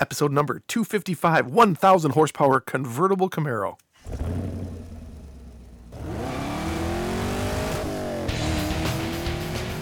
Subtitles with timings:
[0.00, 3.76] episode number 255 1000 horsepower convertible Camaro.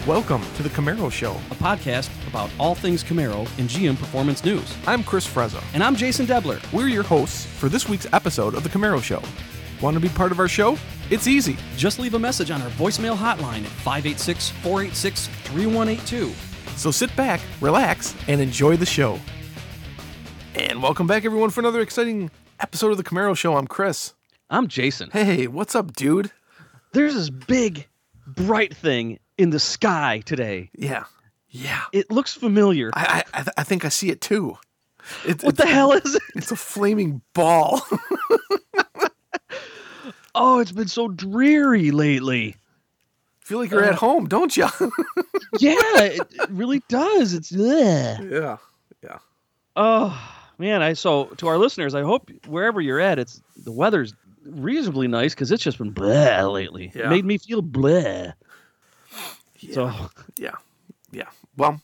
[0.07, 1.33] Welcome to the Camaro Show.
[1.51, 4.75] a podcast about all things Camaro and GM Performance News.
[4.87, 5.63] I'm Chris Frezza.
[5.73, 6.59] And I'm Jason Debler.
[6.73, 9.21] We're your hosts for this week's episode of the Camaro Show.
[9.81, 10.77] Want to be part of our show?
[11.11, 11.57] It's easy.
[11.77, 16.33] Just leave a message on our voicemail hotline at 586 486 3182.
[16.75, 19.19] So sit back, relax, and enjoy the show.
[20.55, 23.55] And welcome back, everyone, for another exciting episode of the Camaro Show.
[23.55, 24.13] I'm Chris.
[24.49, 25.09] I'm Jason.
[25.11, 26.31] Hey, what's up, dude?
[26.91, 27.87] There's this big,
[28.25, 30.69] bright thing in the sky today.
[30.75, 31.05] Yeah,
[31.49, 31.83] yeah.
[31.93, 32.91] It looks familiar.
[32.93, 34.57] I I, I, th- I think I see it too.
[35.25, 36.21] It, what the hell is it?
[36.35, 37.81] It's a flaming ball.
[40.35, 42.55] Oh, it's been so dreary lately.
[43.39, 44.67] feel like you're at uh, home, don't you?
[45.59, 45.73] Yeah,
[46.03, 47.33] it, it really does.
[47.33, 47.59] It's ugh.
[47.59, 48.57] yeah,
[49.03, 49.17] yeah.
[49.75, 54.13] Oh man, I so to our listeners, I hope wherever you're at, it's the weather's
[54.45, 56.91] reasonably nice because it's just been blah lately.
[56.93, 57.07] Yeah.
[57.07, 58.33] It made me feel blah.
[59.59, 59.73] Yeah.
[59.73, 59.91] So
[60.37, 60.55] Yeah,
[61.11, 61.29] yeah.
[61.57, 61.81] Well,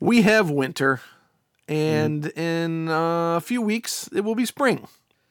[0.00, 1.00] we have winter,
[1.66, 4.86] and in uh, a few weeks it will be spring.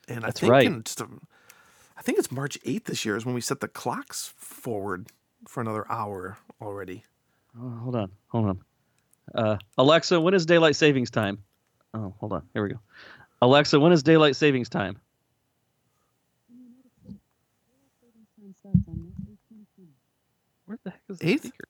[0.07, 0.65] And I think right.
[0.65, 1.07] in just a,
[1.97, 5.07] I think it's March eighth this year is when we set the clocks forward
[5.47, 7.03] for another hour already.
[7.59, 8.59] oh, hold on, hold on.
[9.33, 11.39] Uh, Alexa, when is daylight savings time?
[11.95, 12.43] Oh, hold on.
[12.53, 12.79] Here we go.
[13.41, 14.97] Alexa, when is daylight savings time?
[20.65, 21.41] Where the heck is the Eighth?
[21.41, 21.65] speaker?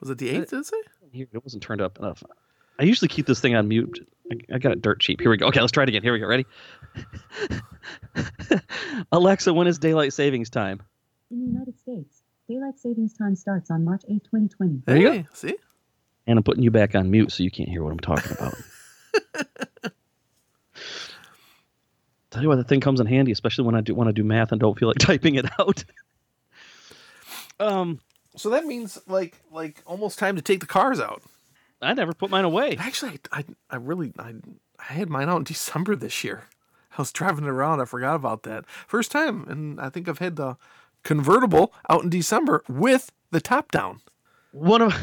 [0.00, 0.50] Was it the eighth?
[0.50, 0.76] Did it say?
[1.12, 2.22] It wasn't turned up enough.
[2.78, 4.06] I usually keep this thing on mute.
[4.32, 5.20] I, I got it dirt cheap.
[5.20, 5.46] Here we go.
[5.48, 6.02] Okay, let's try it again.
[6.02, 6.26] Here we go.
[6.26, 6.46] Ready?
[9.12, 10.82] Alexa, when is daylight savings time?
[11.30, 14.82] In the United States, daylight savings time starts on March 8, 2020.
[14.86, 15.28] There you go.
[15.34, 15.56] See?
[16.26, 18.54] And I'm putting you back on mute so you can't hear what I'm talking about.
[22.30, 24.22] Tell you what, that thing comes in handy, especially when I do want to do
[24.22, 25.84] math and don't feel like typing it out.
[27.58, 27.98] um,
[28.36, 31.22] So that means like like almost time to take the cars out.
[31.82, 32.76] I never put mine away.
[32.78, 34.34] Actually, I, I, I really I,
[34.78, 36.44] I had mine out in December this year.
[36.96, 37.80] I was driving around.
[37.80, 38.64] I forgot about that.
[38.86, 40.56] First time, and I think I've had the
[41.02, 44.00] convertible out in December with the top down.
[44.52, 44.94] One of,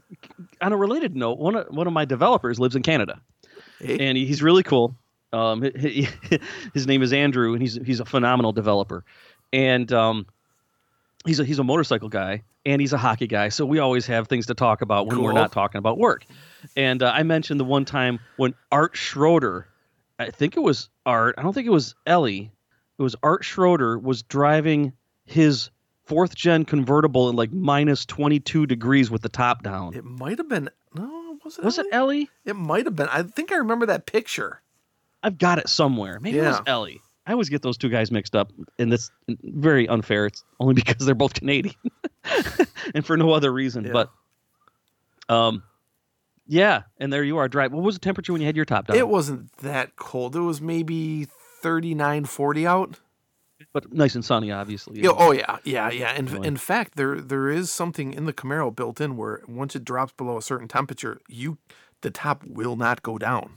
[0.60, 3.20] on a related note, one of one of my developers lives in Canada.
[3.80, 4.94] Hey, and he's really cool.
[5.32, 6.38] Um, he- he-
[6.74, 9.04] his name is Andrew, and he's he's a phenomenal developer,
[9.52, 10.26] and um,
[11.24, 13.48] he's a he's a motorcycle guy, and he's a hockey guy.
[13.50, 16.24] So we always have things to talk about when we're not talking about work.
[16.76, 19.68] And uh, I mentioned the one time when Art Schroeder,
[20.18, 22.50] I think it was Art, I don't think it was Ellie,
[22.98, 24.92] it was Art Schroeder was driving
[25.26, 25.70] his
[26.04, 29.92] fourth gen convertible in like minus twenty two degrees with the top down.
[29.94, 30.70] it might have been.
[30.94, 31.15] No,
[31.46, 31.64] was it?
[31.64, 32.16] was it Ellie?
[32.16, 32.30] Ellie?
[32.44, 33.08] It might have been.
[33.08, 34.60] I think I remember that picture.
[35.22, 36.20] I've got it somewhere.
[36.20, 37.00] Maybe it was Ellie.
[37.26, 39.10] I always get those two guys mixed up, and that's
[39.42, 40.26] very unfair.
[40.26, 41.74] It's only because they're both Canadian,
[42.94, 43.84] and for no other reason.
[43.84, 43.92] Yeah.
[43.92, 44.10] But,
[45.28, 45.62] um,
[46.46, 47.48] yeah, and there you are.
[47.48, 47.72] Drive.
[47.72, 48.96] What was the temperature when you had your top down?
[48.96, 50.36] It wasn't that cold.
[50.36, 51.26] It was maybe
[51.62, 53.00] 39, 40 out.
[53.72, 55.00] But nice and sunny, obviously.
[55.02, 56.14] Yeah, oh yeah, yeah, yeah.
[56.14, 59.84] In, in fact, there there is something in the Camaro built in where once it
[59.84, 61.58] drops below a certain temperature, you
[62.02, 63.54] the top will not go down.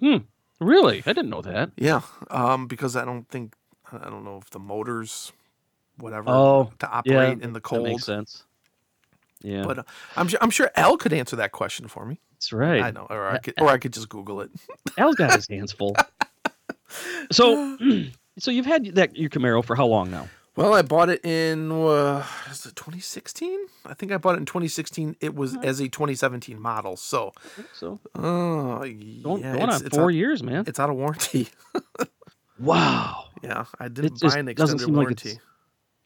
[0.00, 0.18] Hmm.
[0.60, 1.72] Really, I didn't know that.
[1.76, 2.00] Yeah,
[2.30, 3.54] um, because I don't think
[3.92, 5.32] I don't know if the motors,
[5.98, 7.82] whatever, Oh, to Yeah, operate in the That cold.
[7.84, 8.44] makes sense.
[9.42, 9.82] Yeah, But uh,
[10.16, 12.18] I'm sure I'm sure Al could answer that question for me.
[12.32, 12.82] that's right.
[12.82, 14.50] I know, or I could, or I could just Google it.
[14.96, 15.94] Al's got his hands full.
[17.32, 17.76] So,
[18.38, 20.28] so you've had that your Camaro for how long now?
[20.56, 23.58] Well, I bought it in uh, is it 2016?
[23.86, 25.16] I think I bought it in 2016.
[25.20, 27.32] It was as a 2017 model, so
[27.72, 30.64] So uh, yeah, going it's, on four out, years, man.
[30.66, 31.48] It's out of warranty.
[32.60, 33.24] Wow.
[33.42, 35.30] yeah, I didn't buy an doesn't extended like warranty.
[35.30, 35.40] it's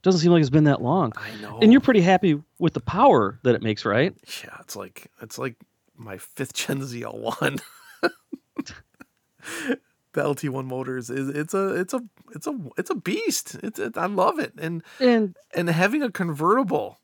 [0.03, 1.13] doesn't seem like it's been that long.
[1.17, 1.59] I know.
[1.61, 4.15] And you're pretty happy with the power that it makes, right?
[4.45, 5.57] yeah, it's like it's like
[5.97, 7.61] my fifth gen ZL1.
[10.19, 12.03] the LT1 motors is it's a it's a
[12.35, 13.57] it's a it's a beast.
[13.63, 16.99] It's it, I love it, and And and having a convertible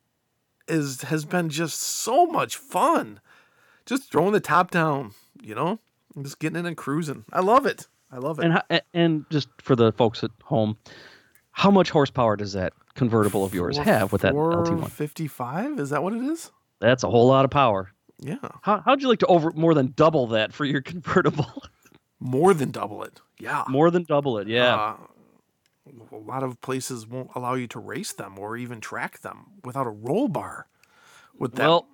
[0.67, 3.19] is has been just so much fun.
[3.85, 5.79] Just throwing the top down, you know,
[6.15, 7.23] and just getting in and cruising.
[7.31, 7.87] I love it.
[8.11, 8.45] I love it.
[8.45, 10.77] and and just for the folks at home,
[11.51, 14.89] how much horsepower does that convertible of yours have with that LT1?
[14.89, 15.79] 55?
[15.79, 16.51] Is that what it is?
[16.79, 17.91] That's a whole lot of power.
[18.19, 21.63] Yeah, How how'd you like to over more than double that for your convertible?
[22.19, 23.21] More than double it.
[23.39, 24.75] Yeah, more than double it, yeah.
[24.75, 24.97] Uh,
[26.11, 29.85] a lot of places won't allow you to race them or even track them without
[29.85, 30.67] a roll bar.
[31.37, 31.87] With that, well,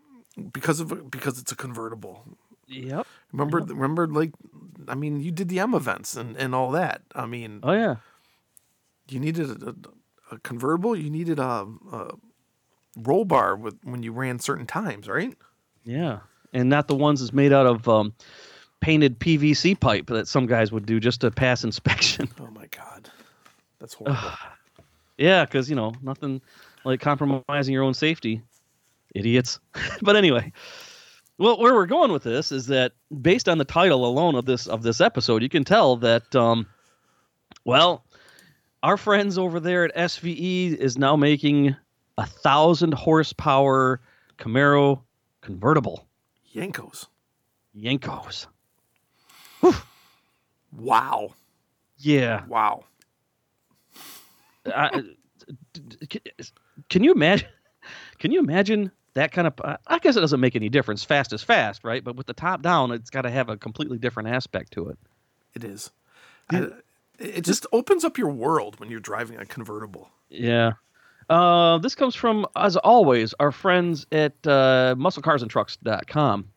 [0.54, 2.24] because of because it's a convertible.
[2.68, 3.06] Yep.
[3.34, 4.32] Remember, remember, like,
[4.88, 7.02] I mean, you did the M events and, and all that.
[7.14, 7.96] I mean, Oh yeah.
[9.10, 10.96] you needed a, a, a convertible.
[10.96, 12.12] You needed a, a
[12.96, 15.36] roll bar with when you ran certain times, right?
[15.84, 16.20] Yeah.
[16.54, 18.14] And not the ones that's made out of um,
[18.82, 22.30] painted PVC pipe that some guys would do just to pass inspection.
[22.40, 23.10] Oh my god,
[23.80, 24.20] that's horrible.
[25.18, 26.42] yeah, because you know nothing
[26.84, 28.42] like compromising your own safety,
[29.16, 29.60] idiots.
[30.02, 30.52] but anyway,
[31.38, 32.92] well, where we're going with this is that
[33.22, 36.68] based on the title alone of this of this episode, you can tell that um,
[37.64, 38.04] well,
[38.84, 41.76] our friends over there at SVE is now making
[42.18, 44.02] a thousand horsepower
[44.38, 45.02] Camaro
[45.42, 46.08] convertible
[46.54, 47.08] Yenkos.
[47.76, 48.48] Yenkos.
[50.78, 51.34] Wow,
[51.98, 52.46] Yeah.
[52.48, 52.86] wow.
[54.66, 55.02] I,
[56.90, 57.48] can you imagine?
[58.20, 59.54] Can you imagine that kind of?
[59.88, 61.04] I guess it doesn't make any difference.
[61.04, 62.04] Fast is fast, right?
[62.04, 64.98] But with the top down, it's got to have a completely different aspect to it.
[65.56, 65.90] It is.
[66.50, 66.68] I,
[67.20, 70.10] it just opens up your world when you're driving a convertible.
[70.30, 70.74] Yeah.
[71.30, 76.48] Uh, this comes from, as always, our friends at uh, musclecarsandtrucks.com.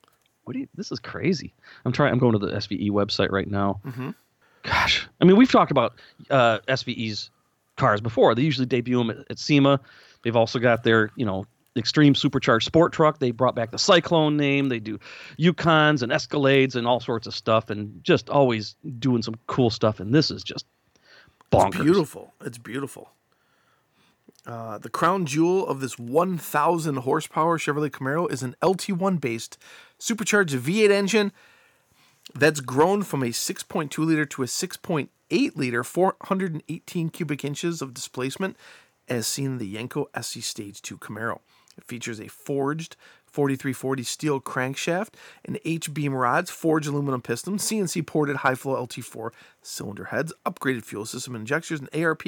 [0.44, 0.68] What do you?
[0.74, 1.52] This is crazy.
[1.84, 2.12] I'm trying.
[2.12, 3.80] I'm going to the SVE website right now.
[3.84, 4.10] Mm-hmm.
[4.62, 5.94] Gosh, I mean, we've talked about
[6.30, 7.30] uh, SVE's
[7.76, 8.34] cars before.
[8.34, 9.80] They usually debut them at, at SEMA.
[10.22, 11.44] They've also got their, you know,
[11.76, 13.18] extreme supercharged sport truck.
[13.18, 14.68] They brought back the Cyclone name.
[14.68, 14.98] They do
[15.38, 20.00] Yukons and Escalades and all sorts of stuff, and just always doing some cool stuff.
[20.00, 20.66] And this is just
[21.52, 21.74] bonkers.
[21.74, 22.34] It's beautiful.
[22.44, 23.10] It's beautiful.
[24.46, 29.56] Uh, the crown jewel of this 1,000 horsepower Chevrolet Camaro is an LT1 based
[30.04, 31.32] supercharged V8 engine
[32.34, 38.56] that's grown from a 6.2 liter to a 6.8 liter, 418 cubic inches of displacement,
[39.08, 41.40] as seen in the Yenko SC Stage 2 Camaro.
[41.76, 42.96] It features a forged
[43.26, 45.14] 4340 steel crankshaft,
[45.44, 49.30] an H beam rods, forged aluminum piston, CNC ported high flow LT4
[49.62, 52.22] cylinder heads, upgraded fuel system injectors, and ARP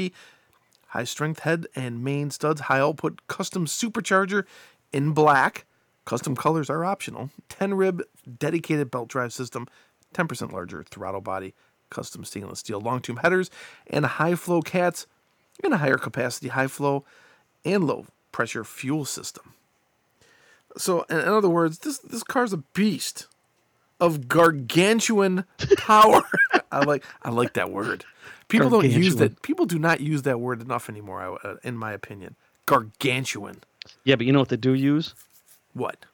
[0.88, 4.44] high strength head and main studs, high output custom supercharger
[4.92, 5.66] in black.
[6.06, 7.28] Custom colors are optional.
[7.50, 8.02] 10 rib
[8.38, 9.66] dedicated belt drive system,
[10.14, 11.52] 10% larger throttle body,
[11.90, 13.50] custom stainless steel long tube headers,
[13.88, 15.06] and high flow cats
[15.62, 17.04] and a higher capacity high flow
[17.64, 19.52] and low pressure fuel system.
[20.76, 23.26] So, in other words, this this car's a beast
[23.98, 25.44] of gargantuan
[25.78, 26.22] power.
[26.72, 28.04] I like I like that word.
[28.48, 29.42] People don't use that.
[29.42, 32.36] People do not use that word enough anymore, I- uh, in my opinion.
[32.66, 33.58] Gargantuan.
[34.04, 35.14] Yeah, but you know what they do use?
[35.76, 36.06] What?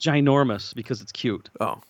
[0.00, 1.48] Ginormous because it's cute.
[1.60, 1.80] Oh,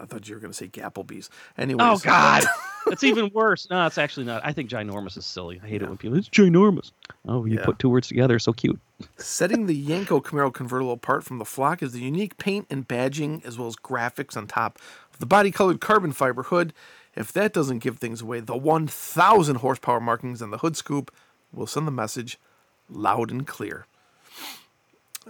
[0.00, 1.30] I thought you were going to say Gapplebee's.
[1.56, 2.44] Anyways, Oh God,
[2.88, 3.66] it's even worse.
[3.70, 4.44] No, it's actually not.
[4.44, 5.58] I think ginormous is silly.
[5.64, 6.18] I hate it when people.
[6.18, 6.90] It's ginormous.
[7.26, 7.64] Oh, you Yeah.
[7.64, 8.78] put two words together, so cute.
[9.16, 13.42] Setting the Yenko Camaro convertible apart from the flock is the unique paint and badging,
[13.46, 14.78] as well as graphics on top
[15.12, 16.74] of the body colored carbon fiber hood.
[17.14, 21.10] If that doesn't give things away, the 1,000 horsepower markings on the hood scoop
[21.50, 22.38] will send the message
[22.90, 23.86] loud and clear.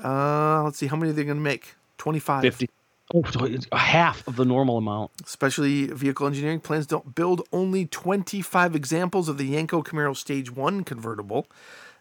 [0.03, 1.75] Uh, let's see, how many they're going to make?
[1.99, 2.43] 25.
[2.43, 2.69] Fifty.
[3.15, 3.23] Oh,
[3.71, 5.29] a half of the normal amount.
[5.29, 10.83] Specialty Vehicle Engineering plans don't build only 25 examples of the Yenko Camaro Stage 1
[10.83, 11.47] convertible,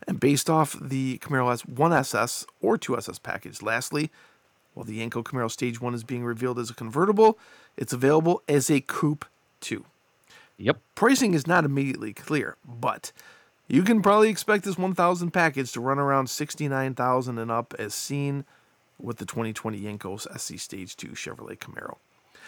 [0.07, 3.61] and based off the Camaro S 1SS or 2SS package.
[3.61, 4.09] Lastly,
[4.73, 7.37] while the Yenko Camaro Stage 1 is being revealed as a convertible,
[7.77, 9.25] it's available as a coupe
[9.61, 9.85] too.
[10.57, 10.79] Yep.
[10.95, 13.11] Pricing is not immediately clear, but
[13.67, 18.45] you can probably expect this 1000 package to run around 69,000 and up as seen
[18.99, 21.97] with the 2020 Yenkos SC Stage 2 Chevrolet Camaro.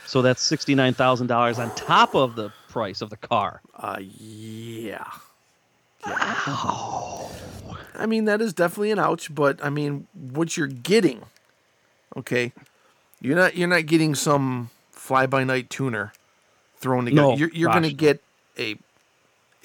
[0.05, 3.59] So that's sixty nine thousand dollars on top of the price of the car.
[3.75, 5.03] Uh, yeah.
[6.05, 11.23] I mean, that is definitely an ouch, but I mean, what you're getting,
[12.15, 12.53] okay,
[13.19, 16.13] you're not you're not getting some fly by night tuner
[16.77, 17.21] thrown together.
[17.21, 18.23] No, you're you're gonna get
[18.57, 18.77] a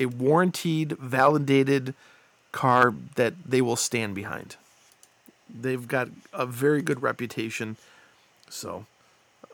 [0.03, 1.95] a warranted, validated
[2.53, 4.57] car that they will stand behind.
[5.49, 7.77] They've got a very good reputation,
[8.49, 8.87] so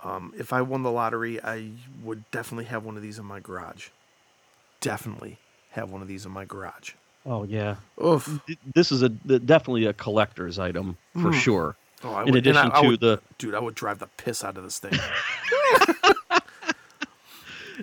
[0.05, 1.71] um, if I won the lottery, I
[2.03, 3.89] would definitely have one of these in my garage.
[4.81, 5.39] Definitely
[5.73, 6.93] have one of these in my garage.
[7.27, 7.77] Oh yeah.
[8.03, 8.41] Oof.
[8.75, 11.75] This is a definitely a collector's item for sure.
[12.05, 14.07] Oh, I In would- addition I- I to would- the dude, I would drive the
[14.07, 14.93] piss out of this thing.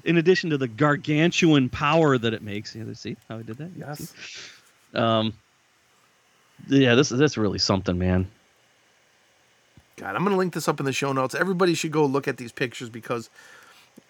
[0.03, 2.75] in addition to the gargantuan power that it makes.
[2.75, 3.71] Yeah, see how I did that?
[3.75, 4.13] Yeah, Yes.
[4.93, 5.33] Um.
[6.67, 8.27] Yeah, this is that's really something, man.
[9.97, 11.35] God, I'm gonna link this up in the show notes.
[11.35, 13.29] Everybody should go look at these pictures because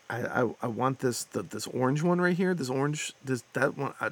[0.10, 2.54] I I, I want this the, this orange one right here.
[2.54, 3.94] This orange this that one.
[4.00, 4.12] I,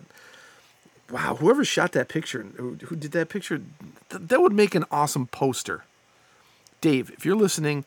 [1.11, 3.61] wow, whoever shot that picture, who, who did that picture,
[4.09, 5.83] th- that would make an awesome poster.
[6.81, 7.85] Dave, if you're listening,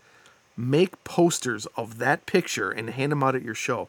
[0.57, 3.89] make posters of that picture and hand them out at your show.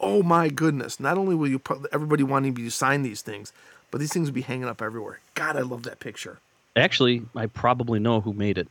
[0.00, 0.98] Oh my goodness!
[0.98, 3.52] Not only will you put everybody wanting you to sign these things,
[3.90, 5.20] but these things will be hanging up everywhere.
[5.34, 6.38] God, I love that picture.
[6.74, 8.68] Actually, I probably know who made it.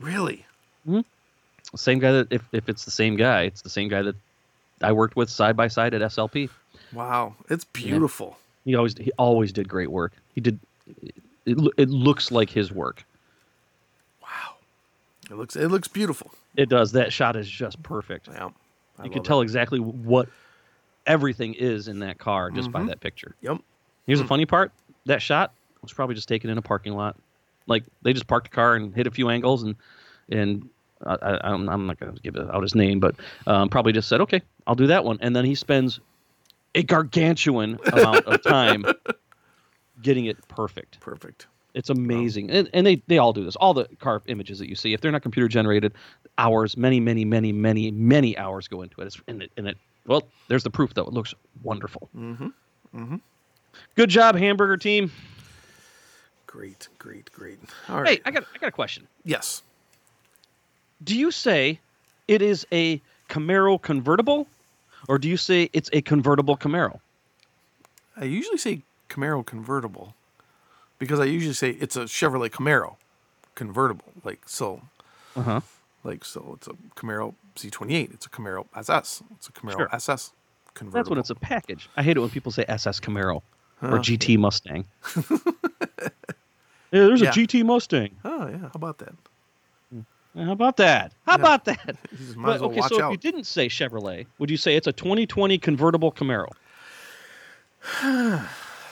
[0.00, 0.46] Really?
[0.84, 1.00] hmm
[1.74, 4.16] Same guy that if, if it's the same guy, it's the same guy that
[4.82, 6.48] I worked with side by side at SLP.
[6.92, 8.38] Wow, it's beautiful.
[8.64, 10.12] He always he always did great work.
[10.34, 10.58] He did
[11.44, 13.04] it, it looks like his work.
[14.22, 14.54] Wow,
[15.30, 16.32] it looks it looks beautiful.
[16.56, 16.92] It does.
[16.92, 18.28] That shot is just perfect.
[18.28, 18.48] Yeah,
[18.98, 19.44] I you can tell it.
[19.44, 20.28] exactly what
[21.06, 22.88] everything is in that car just by Mhm.
[22.88, 23.36] that picture.
[23.42, 23.58] Yep.
[24.06, 24.72] Here's the funny part:
[25.04, 27.16] that shot was probably just taken in a parking lot.
[27.66, 29.76] Like they just parked the car and hit a few angles, and
[30.30, 30.68] and
[31.04, 34.08] I, I, I'm, I'm not going to give out his name, but um, probably just
[34.08, 36.00] said, "Okay, I'll do that one," and then he spends
[36.74, 38.84] a gargantuan amount of time
[40.02, 41.00] getting it perfect.
[41.00, 41.46] Perfect.
[41.76, 43.54] It's amazing, and, and they they all do this.
[43.56, 45.92] All the car images that you see, if they're not computer generated,
[46.38, 49.08] hours, many, many, many, many, many hours go into it.
[49.08, 51.02] It's and it, and it well, there's the proof though.
[51.02, 52.08] It looks wonderful.
[52.16, 52.46] Mm-hmm.
[52.94, 53.16] Mm-hmm.
[53.94, 55.12] Good job, hamburger team.
[56.46, 57.58] Great, great, great.
[57.90, 58.20] All Hey.
[58.24, 59.06] I got I got a question.
[59.24, 59.62] yes.
[61.04, 61.78] Do you say
[62.26, 64.46] it is a Camaro convertible,
[65.10, 67.00] or do you say it's a convertible Camaro?
[68.16, 68.80] I usually say
[69.10, 70.14] Camaro convertible
[70.98, 72.96] because I usually say it's a Chevrolet Camaro
[73.54, 74.04] convertible.
[74.24, 74.82] Like so,
[75.36, 75.60] Uh huh.
[76.04, 78.12] like so, it's a Camaro Z28.
[78.14, 79.22] It's a Camaro SS.
[79.36, 79.88] It's a Camaro Sure.
[79.94, 80.32] SS
[80.74, 80.98] convertible.
[81.00, 81.88] That's when it's a package.
[81.96, 83.42] I hate it when people say SS Camaro
[83.82, 84.84] or GT Mustang.
[85.16, 85.30] yeah,
[86.90, 87.30] there's Yeah.
[87.30, 88.16] a GT Mustang.
[88.24, 89.14] Oh yeah, how about that?
[90.36, 91.12] How about that?
[91.24, 91.36] How Yeah.
[91.40, 91.96] about that?
[92.36, 95.56] But, well okay, so if you didn't say Chevrolet, would you say it's a 2020
[95.58, 96.48] convertible Camaro?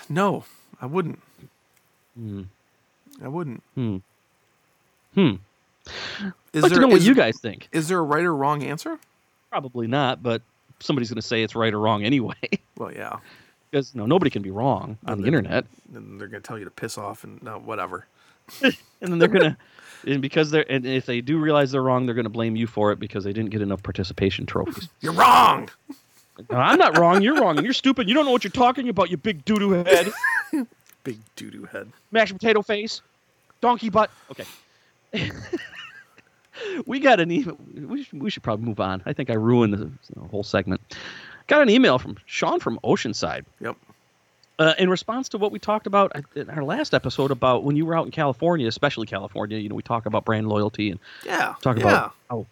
[0.09, 0.45] No,
[0.81, 1.21] I wouldn't.
[2.17, 2.43] Hmm.
[3.23, 3.63] I wouldn't.
[3.75, 3.97] Hmm.
[5.15, 5.35] Hmm.
[6.53, 7.69] Is like there to know what is- you guys think.
[7.73, 8.99] is there a right or wrong answer?
[9.51, 10.43] Probably not, but
[10.81, 12.35] somebody's going to say it's right or wrong anyway.
[12.77, 13.19] Well, yeah.
[13.71, 15.65] Because no, nobody can be wrong on the internet.
[15.95, 18.05] And they're gonna tell you to piss off and no, whatever.
[18.63, 19.57] and then they're gonna
[20.05, 22.91] and because they're and if they do realize they're wrong they're gonna blame you for
[22.91, 25.71] it because they didn't get enough participation trophies You're wrong.
[26.51, 28.89] No, i'm not wrong you're wrong and you're stupid you don't know what you're talking
[28.89, 30.13] about you big doo-doo head
[31.05, 31.91] Big doo doo head.
[32.13, 33.01] mashed potato face
[33.61, 34.45] donkey butt okay
[36.87, 37.57] we got an email
[37.87, 40.81] we should, we should probably move on i think i ruined the, the whole segment
[41.47, 43.77] got an email from sean from oceanside Yep.
[44.59, 47.85] uh, in response to what we talked about in our last episode about when you
[47.87, 51.55] were out in California, especially California, you know, we talk about brand loyalty and Yeah.
[51.61, 51.83] talk yeah.
[51.83, 52.47] about oh,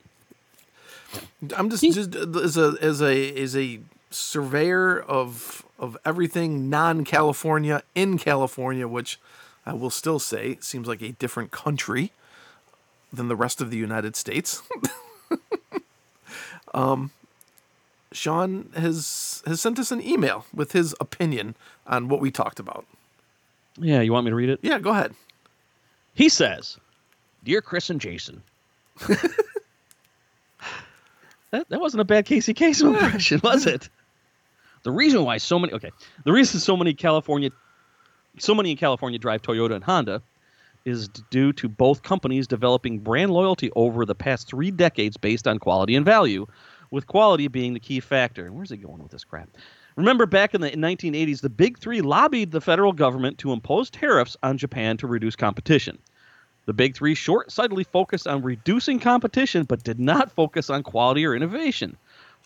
[1.57, 3.81] I'm just just as a as a as a
[4.15, 9.19] surveyor of of everything non-California in California, which
[9.67, 12.13] I will still say seems like a different country
[13.13, 14.63] than the rest of the United States.
[16.75, 17.11] um,
[18.13, 21.55] Sean has has sent us an email with his opinion
[21.87, 22.87] on what we talked about.
[23.79, 24.61] yeah, you want me to read it?
[24.63, 25.15] Yeah, go ahead.
[26.15, 26.79] He says,
[27.45, 28.43] "Dear Chris and Jason."
[31.51, 33.89] that, that wasn't a bad Casey Kasem impression, was it?
[34.83, 35.91] The reason why so many okay,
[36.25, 37.51] the reason so many California
[38.39, 40.23] so many in California drive Toyota and Honda
[40.85, 45.59] is due to both companies developing brand loyalty over the past 3 decades based on
[45.59, 46.47] quality and value,
[46.91, 48.51] with quality being the key factor.
[48.51, 49.49] Where's he going with this crap?
[49.97, 54.37] Remember back in the 1980s, the Big Three lobbied the federal government to impose tariffs
[54.43, 55.99] on Japan to reduce competition.
[56.65, 61.27] The Big Three short sightedly focused on reducing competition but did not focus on quality
[61.27, 61.97] or innovation.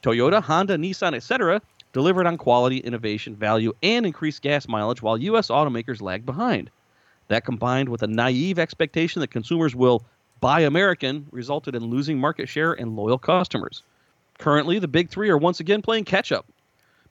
[0.03, 1.63] Toyota, Honda, Nissan, etc.
[1.97, 5.49] delivered on quality, innovation, value, and increased gas mileage while U.S.
[5.49, 6.71] automakers lagged behind.
[7.29, 10.05] That combined with a naive expectation that consumers will
[10.41, 13.83] buy American resulted in losing market share and loyal customers.
[14.39, 16.45] Currently, the Big Three are once again playing catch up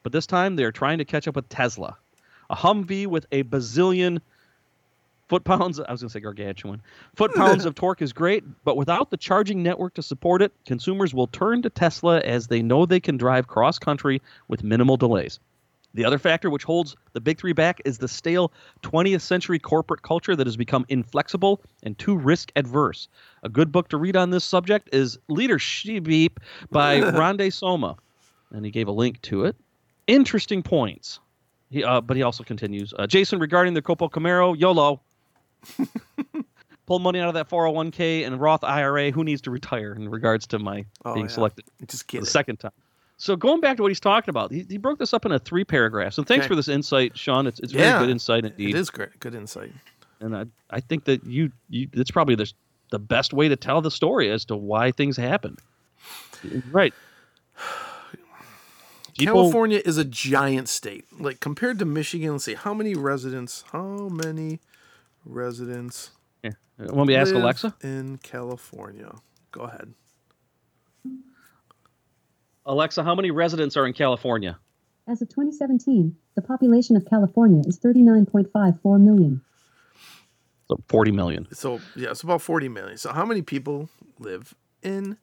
[0.05, 1.97] but this time they are trying to catch up with Tesla.
[2.51, 4.21] A Humvee with a bazillion
[5.27, 6.81] foot pounds, I was going to say gargantuan,
[7.15, 11.13] foot pounds of torque is great, but without the charging network to support it, consumers
[11.13, 15.39] will turn to Tesla as they know they can drive cross country with minimal delays.
[15.93, 18.51] The other factor which holds the big three back is the stale
[18.83, 23.07] 20th century corporate culture that has become inflexible and too risk adverse.
[23.43, 27.95] A good book to read on this subject is Leadership Beep by Rande Soma,
[28.51, 29.55] and he gave a link to it
[30.07, 31.19] interesting points.
[31.69, 35.01] He, uh, but he also continues, uh, Jason, regarding the Copo Camaro, YOLO.
[36.85, 39.09] Pull money out of that 401k and Roth IRA.
[39.11, 41.31] Who needs to retire in regards to my Oh, being yeah.
[41.31, 42.25] selected Just the it.
[42.27, 42.71] second time?
[43.17, 45.63] So going back to what he's talking about, he, he broke this up into three
[45.63, 46.17] paragraphs.
[46.17, 46.49] And thanks Okay.
[46.49, 47.47] for this insight, Sean.
[47.47, 48.75] It's, it's very Yeah, good insight indeed.
[48.75, 49.17] It is great.
[49.19, 49.71] Good insight.
[50.19, 52.51] And I, I think that you, you it's probably the
[52.91, 55.59] the best way to tell the story as to why things happened.
[56.71, 56.93] Right.
[59.17, 61.05] People- California is a giant state.
[61.17, 63.63] Like compared to Michigan, let's see how many residents.
[63.71, 64.59] How many
[65.25, 66.11] residents
[66.43, 66.51] Yeah.
[66.79, 67.75] Want me to ask Alexa?
[67.81, 69.11] in California?
[69.51, 69.93] Go ahead.
[72.65, 74.57] Alexa, how many residents are in California?
[75.07, 79.41] As of 2017, the population of California is 39.54 million.
[80.67, 81.47] So 40 million.
[81.53, 82.97] So yeah, it's about forty million.
[82.97, 85.15] So how many people live in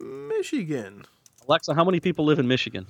[0.00, 1.04] Michigan?
[1.46, 2.88] Alexa, how many people live in Michigan?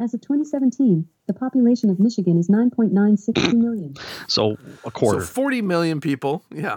[0.00, 3.94] As of 2017, the population of Michigan is 9.962 million.
[4.28, 5.20] So a quarter.
[5.20, 6.76] So 40 million people, yeah,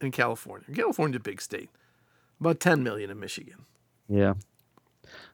[0.00, 0.66] in California.
[0.74, 1.70] California's a big state.
[2.40, 3.64] About 10 million in Michigan.
[4.08, 4.34] yeah.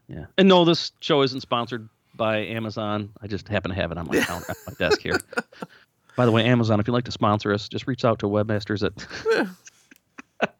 [0.08, 0.26] Yeah.
[0.36, 3.10] And no, this show isn't sponsored by Amazon.
[3.22, 5.18] I just happen to have it on my counter, at my desk here.
[6.16, 8.84] By the way, Amazon, if you'd like to sponsor us, just reach out to webmasters
[8.84, 10.48] at.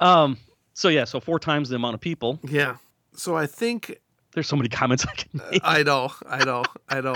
[0.00, 0.36] um.
[0.74, 2.38] So yeah, so four times the amount of people.
[2.44, 2.76] Yeah.
[3.16, 3.98] So I think
[4.36, 5.62] There's so many comments I can make.
[5.64, 7.14] I know, I know, I know.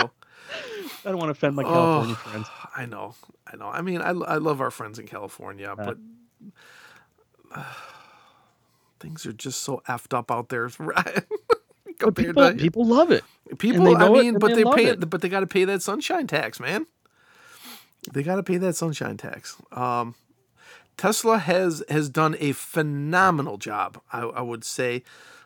[1.05, 2.29] I don't want to offend my California Oh.
[2.29, 2.47] friends.
[2.75, 3.13] I know,
[3.45, 3.67] I know.
[3.67, 5.75] I mean, I, I love our friends in California, Uh.
[5.85, 5.97] but
[7.53, 7.63] uh,
[8.99, 10.69] things are just so effed up out there.
[10.79, 11.23] Right?
[11.99, 13.23] But people, to people love it.
[13.59, 15.07] people, I mean, but they they pay it.
[15.07, 16.87] but they got to pay that sunshine tax, man.
[18.11, 19.55] They got to pay that sunshine tax.
[19.71, 20.15] Um,
[20.97, 25.03] Tesla has has done a phenomenal job, I, I would say,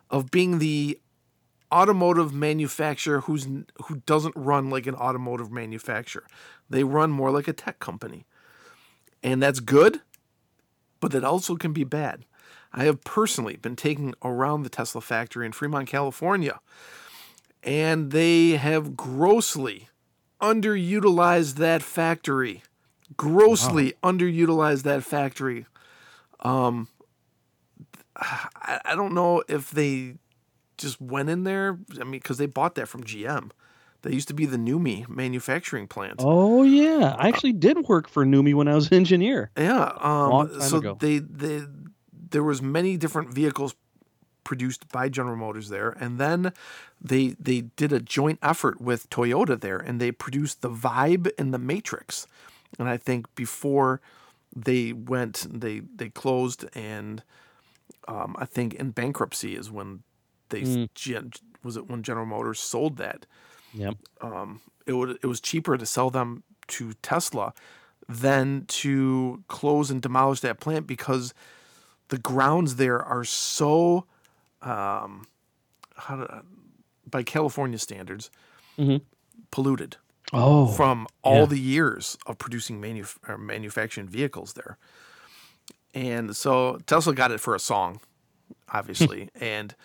[0.10, 0.98] of being the
[1.76, 3.48] automotive manufacturer who's
[3.84, 6.26] who doesn't run like an automotive manufacturer.
[6.70, 8.26] They run more like a tech company,
[9.22, 10.02] and that's good,
[11.02, 12.26] but that also can be bad.
[12.74, 16.60] I have personally been taking around the Tesla factory in Fremont, California,
[17.64, 19.90] and they have grossly
[20.42, 22.64] underutilized that factory.
[23.18, 25.68] Grossly underutilized that factory.
[26.40, 26.88] Um,
[28.16, 30.16] I, I don't know if they
[30.78, 31.80] just went in there.
[32.00, 33.52] I mean, because they bought that from GM.
[34.02, 36.18] That used to be the NUMMI manufacturing plant.
[36.20, 39.50] Oh yeah, I actually did work for NUMMI when I was an engineer.
[39.58, 39.94] Yeah.
[40.00, 40.98] Um, so ago.
[41.00, 41.64] they they
[42.30, 43.74] there was many different vehicles
[44.44, 46.54] produced by General Motors there, and then
[47.02, 51.54] they they did a joint effort with Toyota there, and they produced the Vibe and
[51.54, 52.28] the Matrix.
[52.80, 54.02] And I think before
[54.56, 57.24] they went, they they closed, and
[58.08, 60.04] um, I think in bankruptcy is when
[60.50, 60.90] they Mm.
[60.96, 61.32] Gen-
[61.64, 63.26] was it when General Motors sold that
[63.74, 63.96] Yep.
[64.86, 67.54] it would it was cheaper to sell them to Tesla
[68.08, 71.34] than to close and demolish that plant because
[72.10, 74.06] the grounds there are so
[74.62, 75.28] um
[75.96, 76.44] how to,
[77.10, 78.30] by California standards
[78.78, 79.02] Mhm.
[79.52, 79.98] polluted
[80.34, 80.68] Oh.
[80.68, 81.46] from all yeah.
[81.46, 84.78] the years of producing manuf- or manufacturing vehicles there.
[85.94, 88.02] And so Tesla got it for a song,
[88.70, 89.30] obviously.
[89.36, 89.76] and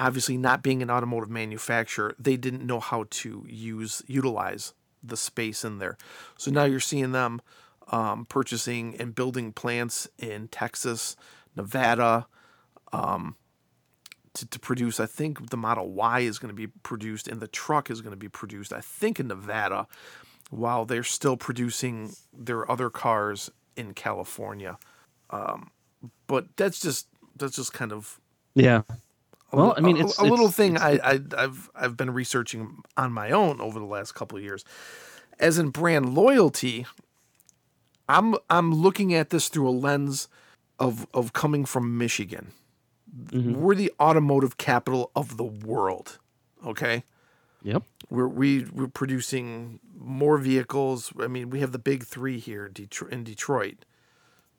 [0.00, 5.64] obviously, not being an automotive manufacturer, they didn't know how to use, utilize the space
[5.64, 5.96] in there.
[6.36, 7.40] So now you're seeing them
[7.92, 11.16] um, purchasing and building plants in Texas,
[11.54, 12.26] Nevada,
[12.92, 13.36] um,
[14.34, 14.98] to, to produce.
[15.00, 18.12] I think the Model Y is going to be produced and the truck is going
[18.12, 19.86] to be produced, I think, in Nevada,
[20.50, 24.78] while they're still producing their other cars in California.
[25.30, 25.70] Um,
[26.26, 28.20] but that's just that's just kind of
[28.54, 28.82] Yeah.
[29.52, 31.96] A, Well, I mean, a- it's- a, little it's- thing it's- I, I I've I've
[31.96, 34.64] been researching on my own over the last couple of years.
[35.38, 36.86] As in brand loyalty,
[38.08, 40.28] I'm I'm looking at this through a lens
[40.78, 42.52] of of coming from Michigan.
[43.26, 43.56] Mhm.
[43.56, 46.18] We're the automotive capital of the world.
[46.64, 47.04] Okay?
[47.62, 47.82] Yep.
[48.08, 51.12] We're we, we're producing more vehicles.
[51.20, 53.84] I mean, we have the big 3 here in Detroit, in Detroit.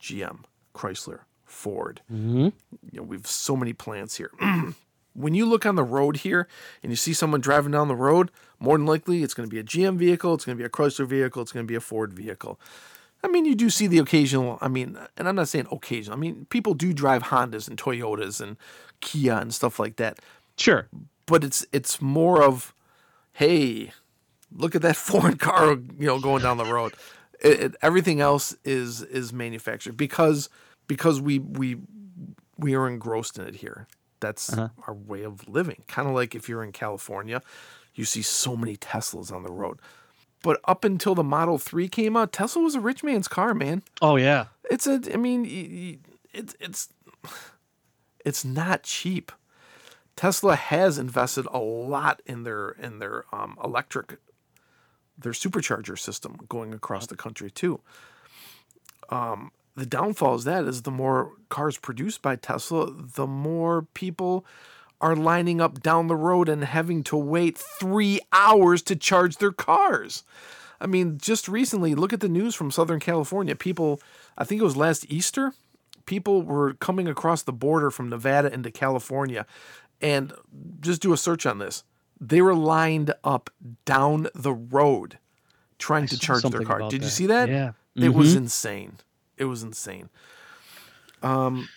[0.01, 0.43] GM,
[0.75, 2.49] Chrysler, Ford, hmm
[2.91, 4.31] you know, we've so many plants here.
[5.13, 6.47] when you look on the road here
[6.81, 9.59] and you see someone driving down the road, more than likely it's going to be
[9.59, 11.81] a GM vehicle, it's going to be a Chrysler vehicle, it's going to be a
[11.81, 12.59] Ford vehicle.
[13.23, 16.17] I mean, you do see the occasional, I mean, and I'm not saying occasional.
[16.17, 18.57] I mean, people do drive Hondas and Toyotas and
[18.99, 20.19] Kia and stuff like that.
[20.57, 20.87] Sure.
[21.27, 22.73] But it's it's more of,
[23.33, 23.91] hey,
[24.51, 26.93] look at that foreign car, you know, going down the road.
[27.39, 30.49] It, it, everything else is is manufactured because
[30.91, 31.77] because we we
[32.57, 33.87] we are engrossed in it here.
[34.19, 34.69] That's Uh-huh.
[34.87, 35.83] our way of living.
[35.87, 37.41] Kind of like if you're in California,
[37.95, 39.79] you see so many Teslas on the road.
[40.43, 43.83] But up until the Model 3 came out, Tesla was a rich man's car, man.
[44.01, 44.45] Oh yeah.
[44.69, 45.45] It's a I mean,
[46.33, 46.89] it's it's
[48.25, 49.31] it's not cheap.
[50.17, 54.17] Tesla has invested a lot in their in their um, electric
[55.17, 57.79] their supercharger system going across the country too.
[59.09, 64.45] Um, the downfall is that is the more cars produced by Tesla, the more people
[64.99, 69.51] are lining up down the road and having to wait three hours to charge their
[69.51, 70.23] cars.
[70.79, 73.55] I mean, just recently, look at the news from Southern California.
[73.55, 74.01] People,
[74.37, 75.53] I think it was last Easter,
[76.05, 79.45] people were coming across the border from Nevada into California.
[80.01, 80.33] And
[80.81, 81.83] just do a search on this.
[82.19, 83.49] They were lined up
[83.85, 85.19] down the road
[85.77, 86.89] trying to charge their car.
[86.89, 87.49] Did you see that?
[87.49, 87.71] Yeah.
[87.95, 88.37] It was Mhm.
[88.37, 88.93] insane.
[89.41, 90.11] It was insane.
[91.23, 91.67] Um,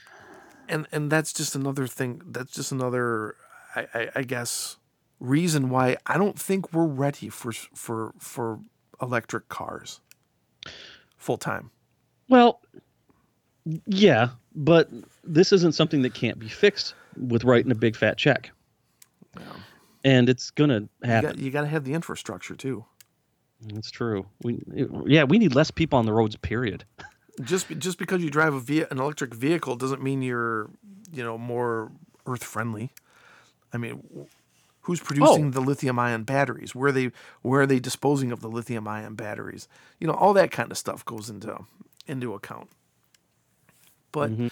[0.68, 2.20] and and that's just another thing.
[2.26, 3.36] That's just another,
[3.74, 4.76] I, I, I guess,
[5.18, 8.60] reason why I don't think we're ready for for for
[9.00, 10.02] electric cars
[11.16, 11.70] full time.
[12.28, 12.60] Well,
[13.86, 14.90] yeah, but
[15.24, 18.50] this isn't something that can't be fixed with writing a big fat check.
[20.04, 21.38] And it's gonna happen.
[21.38, 22.84] you got to have the infrastructure too.
[23.72, 24.26] That's true.
[24.42, 24.62] We
[25.06, 26.36] yeah, we need less people on the roads.
[26.36, 26.84] Period.
[27.42, 30.70] Just just because you drive a ve- an electric vehicle doesn't mean you're
[31.12, 31.90] you know more
[32.26, 32.90] earth friendly.
[33.72, 34.28] I mean,
[34.82, 35.50] who's producing oh.
[35.50, 36.74] the lithium ion batteries?
[36.74, 37.10] Where are they
[37.42, 39.66] where are they disposing of the lithium ion batteries?
[39.98, 41.58] You know, all that kind of stuff goes into
[42.06, 42.68] into account.
[44.12, 44.48] But mm-hmm.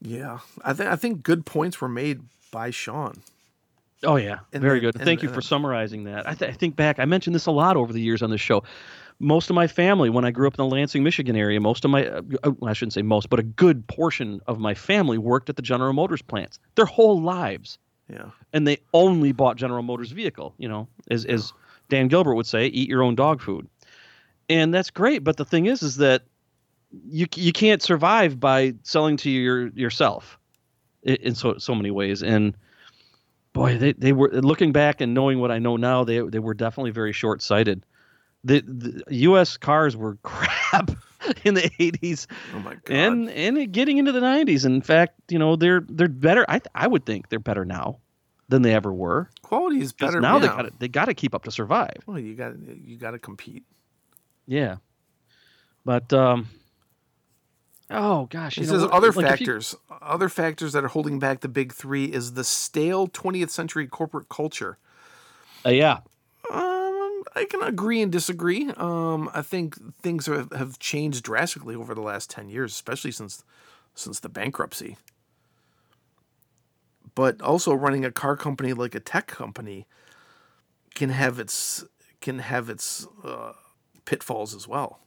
[0.00, 2.20] yeah, I think I think good points were made
[2.52, 3.22] by Sean.
[4.02, 4.94] Oh yeah, And very then- good.
[4.96, 6.28] and- Thank you for summarizing that.
[6.28, 6.98] I, th- I think back.
[6.98, 8.62] I mentioned this a lot over the years on this show.
[9.22, 11.90] Most of my family, when I grew up in the Lansing, Michigan area, most of
[11.90, 15.50] my, uh, uh, I shouldn't say most, but a good portion of my family worked
[15.50, 17.78] at the General Motors plants their whole lives,
[18.10, 18.30] Yeah.
[18.54, 20.54] and they only bought General Motors vehicle.
[20.56, 21.52] You know, as as
[21.90, 23.68] Dan Gilbert would say, eat your own dog food,
[24.48, 25.22] and that's great.
[25.22, 26.22] But the thing is, is that
[27.06, 30.38] you you can't survive by selling to your yourself
[31.02, 32.54] in, in so so many ways and
[33.52, 36.54] boy they, they were looking back and knowing what i know now they they were
[36.54, 37.84] definitely very short-sighted
[38.44, 40.90] the, the us cars were crap
[41.44, 42.90] in the 80s Oh my god.
[42.90, 46.86] and and getting into the 90s in fact you know they're they're better i i
[46.86, 47.98] would think they're better now
[48.48, 50.62] than they ever were quality is better now they yeah.
[50.62, 53.64] got they got to keep up to survive Well, you got you got to compete.
[54.46, 54.76] yeah
[55.84, 56.48] but um
[57.90, 60.88] oh gosh He you says know, other like, if you- factors, other factors that are
[60.88, 64.78] holding back the big three is the stale 20th century corporate culture.
[65.66, 65.98] uh, yeah
[66.50, 66.79] Um,
[67.34, 68.70] I can agree and disagree.
[68.76, 73.44] Um, I think things are, have changed drastically over the last 10 years, especially since
[73.94, 74.96] since the bankruptcy.
[77.14, 79.86] But also running a car company like a tech company
[80.94, 81.84] can have its
[82.20, 83.52] can have its uh,
[84.04, 85.00] pitfalls as well.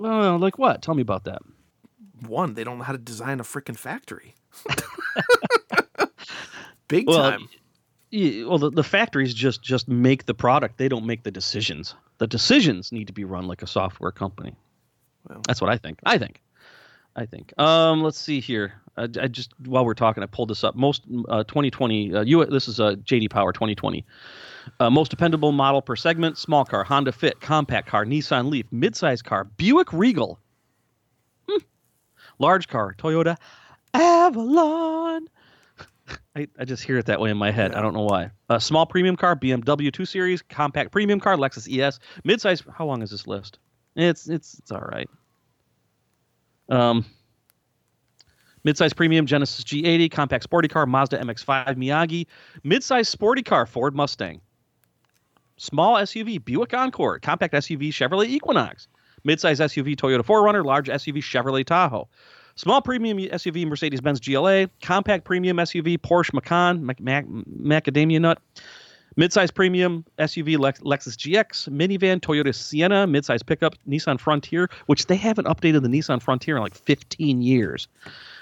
[0.00, 1.42] uh, like what tell me about that
[2.20, 4.34] One, they don't know how to design a freaking factory.
[6.88, 7.48] Big Well, time.
[8.12, 10.76] Yeah, well, the, the factories just just make the product.
[10.76, 11.94] They don't make the decisions.
[12.18, 14.54] The decisions need to be run like a software company.
[15.28, 15.40] Well.
[15.48, 15.98] That's what I think.
[16.04, 16.42] I think.
[17.16, 17.58] I think.
[17.58, 18.74] Um, let's see here.
[18.98, 20.76] I, I just while we're talking, I pulled this up.
[20.76, 22.14] Most uh, 2020.
[22.14, 22.44] Uh, you.
[22.44, 24.04] This is uh, JD Power 2020.
[24.78, 29.24] Uh, most dependable model per segment: small car, Honda Fit, compact car, Nissan Leaf, midsize
[29.24, 30.38] car, Buick Regal,
[31.48, 31.62] Hmm.
[32.38, 33.38] large car, Toyota
[33.94, 35.28] Avalon.
[36.34, 37.74] I, I just hear it that way in my head.
[37.74, 38.30] I don't know why.
[38.48, 42.62] A small premium car, BMW 2 Series, compact premium car, Lexus ES, midsize.
[42.72, 43.58] How long is this list?
[43.94, 45.10] It's it's it's all right.
[46.70, 47.04] Um,
[48.66, 52.26] midsize premium Genesis G80, compact sporty car, Mazda MX-5, Miyagi,
[52.64, 54.40] midsize sporty car, Ford Mustang,
[55.58, 58.88] small SUV, Buick Encore, compact SUV, Chevrolet Equinox,
[59.26, 62.08] midsize SUV, Toyota 4Runner, large SUV, Chevrolet Tahoe.
[62.56, 68.38] Small premium SUV Mercedes Benz GLA, compact premium SUV Porsche Macan, Mac- Mac- Macadamia Nut,
[69.16, 75.16] midsize premium SUV Lex- Lexus GX, minivan Toyota Sienna, midsize pickup Nissan Frontier, which they
[75.16, 77.88] haven't updated the Nissan Frontier in like 15 years.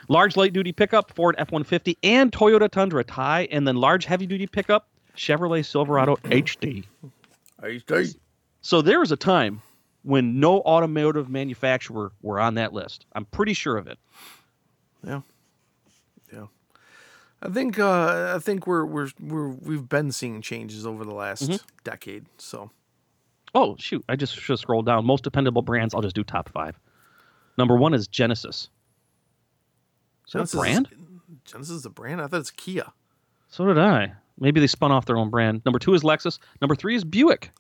[0.09, 4.47] Large light duty pickup Ford F150 and Toyota Tundra Tie, and then large heavy duty
[4.47, 6.85] pickup Chevrolet Silverado HD.
[7.63, 8.17] HD.
[8.63, 9.63] So there was a time
[10.03, 13.07] when no automotive manufacturer were on that list.
[13.13, 13.99] I'm pretty sure of it.
[15.07, 15.21] Yeah,
[16.33, 16.47] yeah.
[17.43, 21.43] I think uh, I think we're we're we're we've been seeing changes over the last
[21.45, 21.57] Mm-hmm.
[21.85, 22.27] decade.
[22.39, 22.71] So
[23.55, 24.05] Oh shoot!
[24.09, 25.05] I just should scroll down.
[25.07, 25.95] Most dependable brands.
[25.95, 26.79] I'll just do top five.
[27.59, 28.69] Number one is Genesis.
[30.27, 30.89] Is that Genesis a is- brand?
[31.45, 32.21] Genesis is a brand.
[32.21, 32.85] I thought it's Kia.
[33.49, 34.13] So did I.
[34.39, 35.63] Maybe they spun off their own brand.
[35.65, 36.39] Number two is Lexus.
[36.61, 37.51] Number three is Buick.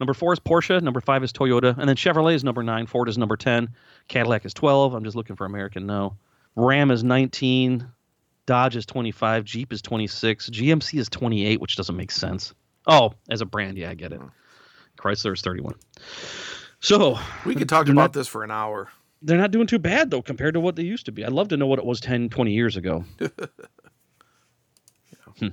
[0.00, 0.80] Number four is Porsche.
[0.80, 1.76] Number five is Toyota.
[1.76, 2.86] And then Chevrolet is number nine.
[2.86, 3.68] Ford is number 10.
[4.08, 4.94] Cadillac is 12.
[4.94, 6.16] I'm just looking for American now.
[6.56, 7.86] Ram is 19.
[8.46, 9.44] Dodge is 25.
[9.44, 10.50] Jeep is 26.
[10.50, 12.54] GMC is 28, which doesn't make sense.
[12.86, 14.20] Oh, as a brand, yeah, I get it.
[14.98, 15.74] Chrysler is 31.
[16.80, 18.88] So, We could talk about not- this for an hour.
[19.20, 21.24] they're not doing too bad though compared to what they used to be.
[21.24, 23.04] I'd love to know what it was 10, 20 years ago.
[25.38, 25.48] Hmm.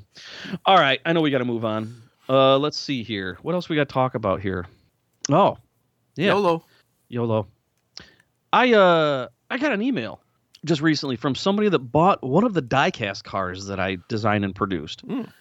[0.66, 2.02] All right, I know we got to move on.
[2.28, 3.38] Uh, let's see here.
[3.42, 4.66] What else we got to talk about here?
[5.30, 5.58] Oh,
[6.16, 6.64] yeah, YOLO.
[7.10, 7.48] YOLO.
[8.54, 10.22] I uh I got an email
[10.64, 14.56] just recently from somebody that bought one of the diecast cars that I designed and
[14.56, 15.06] produced.
[15.06, 15.32] Mm.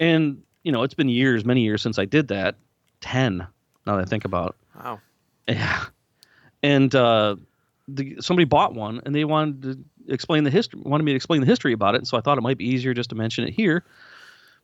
[0.00, 2.56] And you know, it's been years, many years since I did that.
[3.02, 5.00] 10 now that I think about Wow.
[5.48, 5.84] Yeah.
[6.62, 7.36] And uh
[7.88, 11.40] the, somebody bought one and they wanted to explain the history wanted me to explain
[11.40, 13.44] the history about it and so I thought it might be easier just to mention
[13.44, 13.84] it here.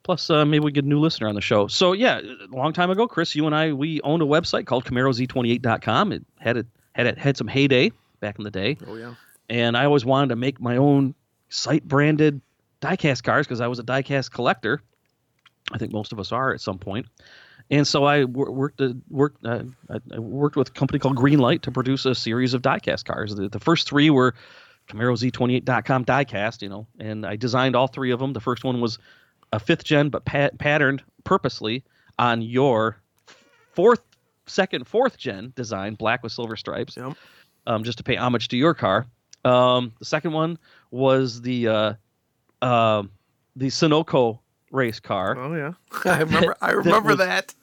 [0.09, 1.66] Plus, uh, maybe we get a new listener on the show.
[1.66, 4.87] So yeah, a long time ago, Chris, you and I we owned a website called
[4.87, 6.12] CamaroZ28.com.
[6.12, 9.12] It had it had it had some heyday back in the day, Oh yeah.
[9.51, 11.14] and I always wanted to make my own
[11.51, 12.40] site branded
[12.81, 14.81] diecast cars because I was a diecast collector.
[15.73, 17.05] I think most of us are at some point.
[17.71, 21.16] And so I wor- worked uh, worked uh, I I worked with a company called
[21.16, 23.35] Greenlight to produce a series of diecast cars.
[23.35, 24.35] The, the first three were
[24.88, 28.33] CamaroZ28.com diecast, you know, and I designed all three of them.
[28.33, 28.99] The first one was
[29.53, 31.85] a fifth gen, but pat- patterned purposely
[32.19, 33.01] on your
[33.73, 34.01] fourth,
[34.47, 37.15] second, fourth gen design, black with silver stripes Yep.
[37.67, 39.07] um, just to pay homage to your car.
[39.45, 40.59] Um, the second one
[40.91, 41.93] was the uh,
[42.63, 43.03] uh,
[43.57, 45.73] the Sunoco race car Oh yeah.
[46.13, 46.57] I remember.
[46.61, 47.55] I remember was- that.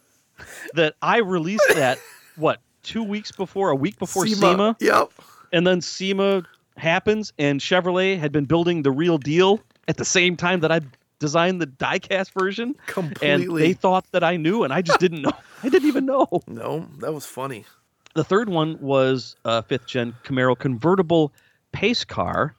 [0.73, 1.99] that I released that
[2.35, 5.11] what two weeks before, a week before SEMA, Yep.
[5.53, 6.43] and then SEMA
[6.77, 10.81] happens, and Chevrolet had been building the real deal at the same time that I
[11.19, 12.75] designed the diecast version,
[13.21, 15.31] and they thought that I knew, and I just didn't know.
[15.63, 16.27] I didn't even know.
[16.47, 17.65] no, that was funny.
[18.13, 21.33] The third one was a fifth gen Camaro convertible
[21.71, 22.55] pace car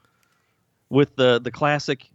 [0.89, 2.09] with the the classic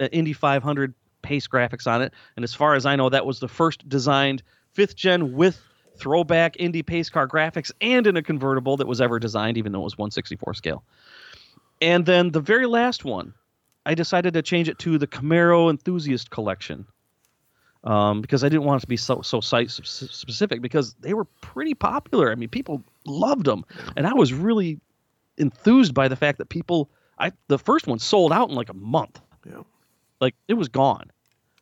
[0.00, 2.12] uh, Indy 500 pace graphics on it.
[2.36, 5.60] And as far as I know, that was the first designed fifth gen with
[5.98, 9.80] throwback Indy pace car graphics and in a convertible that was ever designed, even though
[9.80, 10.84] it was 164 scale.
[11.80, 13.34] And then the very last one,
[13.86, 16.86] I decided to change it to the Camaro Enthusiast Collection.
[17.84, 21.24] Um, because I didn't want it to be so so site specific because they were
[21.40, 22.32] pretty popular.
[22.32, 23.64] I mean, people loved them,
[23.96, 24.80] and I was really
[25.38, 26.90] enthused by the fact that people.
[27.18, 29.20] I the first one sold out in like a month.
[29.48, 29.62] Yeah.
[30.20, 31.12] Like it was gone.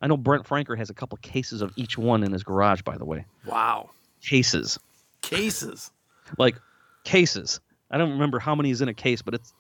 [0.01, 2.81] I know Brent Franker has a couple cases of each one in his garage.
[2.83, 3.91] By the way, Wow.
[4.23, 4.79] cases
[5.21, 5.91] Cases.
[6.39, 6.57] like
[7.05, 7.61] cases.
[7.91, 9.53] I don't remember how many is in a case, but it's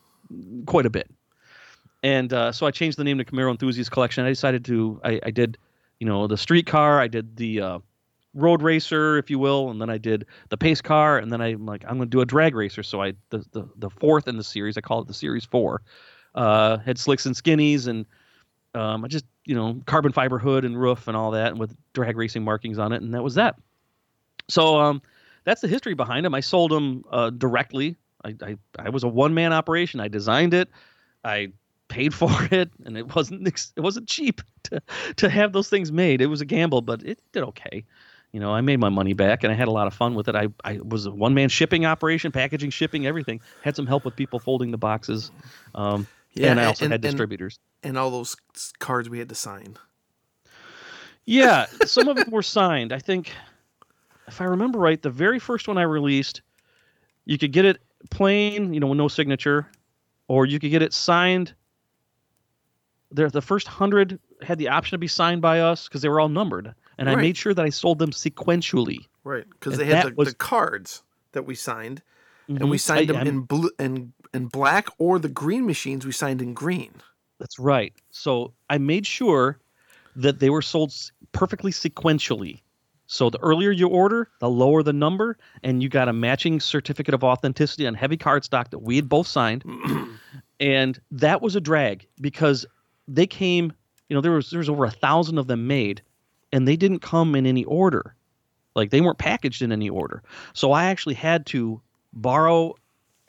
[0.65, 1.11] quite a bit.
[2.05, 4.27] And uh, so I changed the name to Camaro Enthusiast Collection.
[4.27, 5.57] I decided to I, I did,
[5.99, 7.01] you know, the street car.
[7.01, 7.79] I did the uh,
[8.35, 11.65] road racer, if you will, and then I did the pace car, and then I'm
[11.65, 12.83] like I'm going to do a drag racer.
[12.83, 14.77] So I the, the the fourth in the series.
[14.77, 15.81] I call it the Series Four.
[16.35, 18.05] Uh, had slicks and skinnies, and
[18.75, 21.75] um, I just you know carbon fiber hood and roof and all that, and with
[21.95, 23.57] drag racing markings on it, and that was that.
[24.51, 25.01] So um,
[25.45, 26.35] that's the history behind them.
[26.35, 27.97] I sold them uh, directly.
[28.23, 30.01] I, I I was a one man operation.
[30.01, 30.69] I designed it.
[31.25, 31.53] I
[31.89, 34.83] paid for it, and it wasn't it wasn't cheap to
[35.17, 36.21] to have those things made.
[36.21, 37.85] It was a gamble, but it did okay.
[38.33, 40.29] You know, I made my money back, and I had a lot of fun with
[40.29, 40.35] it.
[40.35, 43.41] I I was a one man shipping operation, packaging, shipping, everything.
[43.63, 45.31] Had some help with people folding the boxes.
[45.75, 47.59] Um, Yeah, and I and- also had distributors.
[47.85, 48.35] And all those
[48.81, 49.77] cards we had to sign.
[51.27, 52.93] Yeah, some of them were signed.
[52.93, 53.33] I think,
[54.27, 56.43] if I remember right, the very first one I released,
[57.25, 59.67] you could get it plain, you know, with no signature,
[60.29, 61.55] or you could get it signed.
[63.15, 66.21] The the first hundred had the option to be signed by us because they were
[66.21, 69.07] all numbered, and I made sure that I sold them sequentially.
[69.23, 69.47] Right.
[69.49, 72.03] Because they had the, was- the cards that we signed,
[72.49, 72.69] and mm-hmm.
[72.69, 76.13] we signed I- them I'm- in blue and in black, or the green machines we
[76.13, 76.93] signed in green.
[77.39, 77.93] That's right.
[78.11, 79.59] So I made sure
[80.17, 80.93] that they were sold
[81.33, 82.61] perfectly sequentially.
[83.07, 87.15] So the earlier you order, the lower the number, and you got a matching certificate
[87.15, 89.65] of authenticity on heavy cardstock that we had both signed.
[90.61, 92.65] and that was a drag because
[93.09, 93.73] they came,
[94.09, 96.03] you know, there was there was over a thousand of them made,
[96.53, 98.15] and they didn't come in any order.
[98.75, 100.23] Like they weren't packaged in any order.
[100.53, 101.81] So I actually had to
[102.13, 102.75] borrow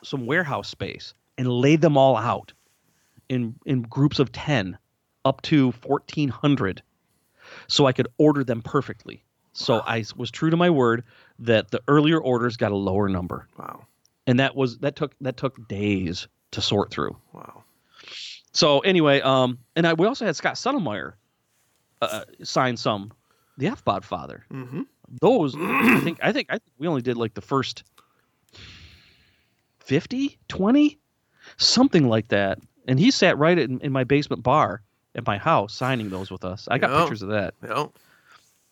[0.02, 2.52] some warehouse space and lay them all out
[3.28, 4.78] in in groups of 10
[5.24, 6.82] up to 1400
[7.68, 9.22] so I could order them perfectly.
[9.52, 11.04] So I was true to my word
[11.38, 13.48] that the earlier orders got a lower number.
[13.58, 13.86] Wow.
[14.26, 17.16] And that was that took that took days to sort through.
[17.32, 17.64] Wow.
[18.56, 21.12] So anyway, um and I we also had Scott Settlemire
[22.02, 23.12] uh, sign some
[23.58, 24.44] the F-Bod father.
[24.52, 24.82] Mm-hmm.
[25.20, 27.84] Those I think I think I think we only did like the first
[29.80, 30.98] 50, 20,
[31.58, 32.58] something like that.
[32.88, 34.82] And he sat right in, in my basement bar
[35.14, 36.66] at my house signing those with us.
[36.70, 37.00] I got Yeah.
[37.00, 37.54] pictures of that.
[37.62, 37.86] Yeah.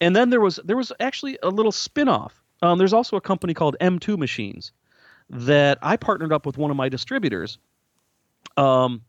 [0.01, 2.43] And then there was there was actually a little spin-off.
[2.63, 4.73] Um, there's also a company called M2 Machines
[5.31, 7.59] that I partnered up with one of my distributors.
[8.57, 9.03] Um,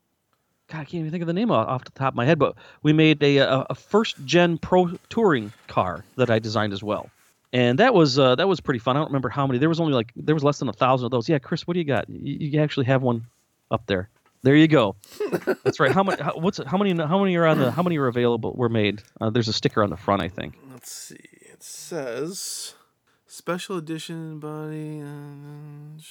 [0.67, 2.55] God, I can't even think of the name off, the top of my head, but
[2.81, 7.09] we made a, a, a first gen pro touring car that I designed as well.
[7.53, 8.97] And that was uh, that was pretty fun.
[8.97, 9.59] I don't remember how many.
[9.59, 11.29] There was only like there was less than a thousand of those.
[11.29, 12.09] Yeah, Chris, what do you got?
[12.09, 13.27] You, you actually have one
[13.71, 14.09] up there.
[14.43, 14.95] There you go.
[15.63, 15.91] That's right.
[15.91, 16.21] How many?
[16.21, 16.93] How, what's how many?
[17.01, 17.71] How many are on the?
[17.71, 18.53] How many are available?
[18.53, 19.01] Were made?
[19.21, 20.55] Uh, there's a sticker on the front, I think.
[20.69, 21.15] Let's see.
[21.15, 22.75] It says
[23.25, 25.01] special edition body.
[25.01, 26.01] Uh,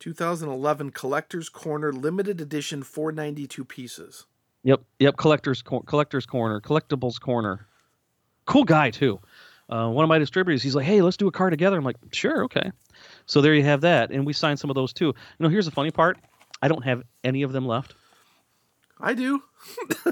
[0.00, 4.26] 2011 collector's corner limited edition 492 pieces.
[4.64, 5.16] Yep, yep.
[5.16, 7.66] Collectors cor- collectors corner, collectibles corner.
[8.46, 9.20] Cool guy too.
[9.68, 11.96] Uh, one of my distributors, he's like, "Hey, let's do a car together." I'm like,
[12.12, 12.70] "Sure, okay."
[13.26, 15.06] So there you have that, and we signed some of those too.
[15.06, 16.18] You know, here's the funny part:
[16.62, 17.94] I don't have any of them left
[19.00, 19.42] I do.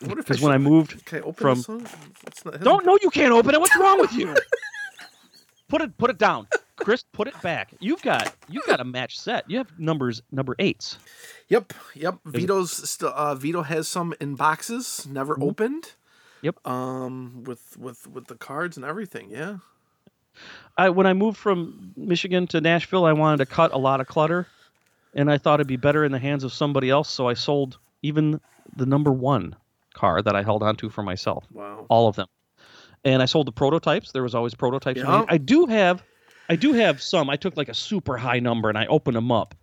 [0.00, 1.86] what if because when I moved open from- this one?
[2.26, 3.60] It's not, Don't know you can't open it.
[3.60, 4.34] What's wrong with you?
[5.74, 7.04] put it put it down, Chris.
[7.12, 7.74] Put it back.
[7.80, 9.50] You've got you've got a match set.
[9.50, 10.98] You have numbers number eights.
[11.48, 12.18] Yep, yep.
[12.24, 13.12] Vito's still.
[13.14, 15.92] Uh, Vito has some in boxes, never opened.
[16.42, 16.64] Yep.
[16.66, 19.30] Um, with with with the cards and everything.
[19.30, 19.56] Yeah.
[20.78, 24.06] I when I moved from Michigan to Nashville, I wanted to cut a lot of
[24.06, 24.46] clutter,
[25.12, 27.08] and I thought it'd be better in the hands of somebody else.
[27.08, 28.40] So I sold even
[28.76, 29.56] the number one
[29.94, 31.86] car that I held onto for myself, Wow.
[31.88, 32.26] all of them,
[33.04, 34.12] and I sold the prototypes.
[34.12, 35.00] There was always prototypes.
[35.00, 35.24] Yeah.
[35.28, 36.02] I do have,
[36.48, 37.30] I do have some.
[37.30, 39.54] I took like a super high number and I opened them up,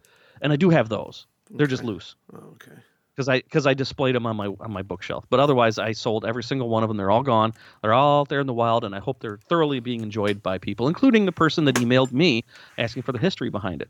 [0.41, 1.25] and I do have those.
[1.49, 2.15] They're just loose.
[2.33, 2.79] Oh, okay.
[3.15, 5.25] because I because I displayed them on my on my bookshelf.
[5.29, 6.97] But otherwise, I sold every single one of them.
[6.97, 7.53] They're all gone.
[7.81, 10.57] They're all out there in the wild, and I hope they're thoroughly being enjoyed by
[10.57, 12.45] people, including the person that emailed me
[12.77, 13.89] asking for the history behind it.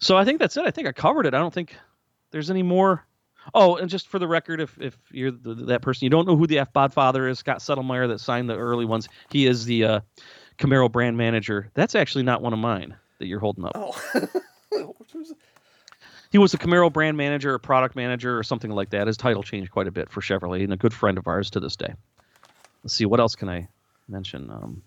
[0.00, 0.64] So I think that's it.
[0.66, 1.34] I think I covered it.
[1.34, 1.76] I don't think
[2.30, 3.04] there's any more.
[3.54, 6.36] Oh, and just for the record, if if you're the, that person, you don't know
[6.36, 9.08] who the F Bod father is, Scott Settlemire that signed the early ones.
[9.30, 10.00] He is the uh,
[10.58, 11.70] Camaro brand manager.
[11.74, 13.72] That's actually not one of mine that you're holding up.
[13.74, 13.96] Oh.
[16.30, 19.06] He was a Camaro brand manager or product manager or something like that.
[19.06, 21.60] His title changed quite a bit for Chevrolet and a good friend of ours to
[21.60, 21.94] this day.
[22.84, 23.68] Let's see, what else can I
[24.08, 24.50] mention?
[24.50, 24.82] Um,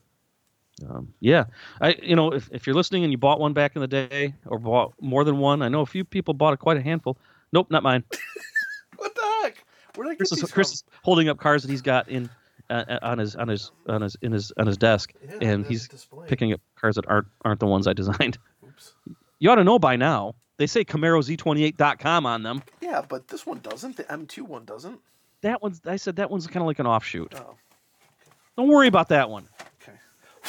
[0.89, 1.45] um, yeah,
[1.79, 4.33] I you know if, if you're listening and you bought one back in the day
[4.45, 7.17] or bought more than one, I know a few people bought a, quite a handful.
[7.51, 8.03] Nope, not mine.
[8.97, 9.55] what the heck?
[9.55, 12.29] Where did I get Chris is, Chris is holding up cars that he's got in
[12.69, 15.87] uh, on his on his on his in his on his desk, Yeah, and he's
[15.87, 16.29] displayed.
[16.29, 18.37] picking up cars that aren't aren't the ones I designed.
[18.65, 18.93] Oops.
[19.39, 20.35] You ought to know by now.
[20.57, 22.61] They say CamaroZ28.com on them.
[22.81, 23.97] Yeah, but this one doesn't.
[23.97, 24.99] The M2 one doesn't.
[25.41, 25.81] That one's.
[25.85, 27.33] I said that one's kind of like an offshoot.
[27.35, 27.55] Oh.
[28.57, 29.47] Don't worry about that one.
[29.81, 29.97] Okay.